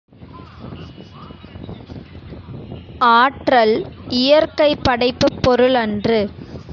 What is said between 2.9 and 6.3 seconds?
ஆற்றல் இயற்கை படைப்புப் பொருளன்று.